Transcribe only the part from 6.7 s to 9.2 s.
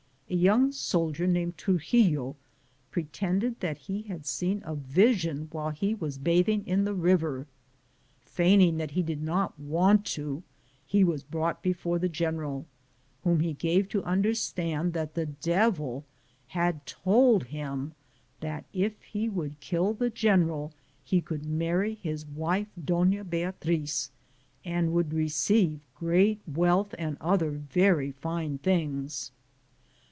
the river. Feigning that he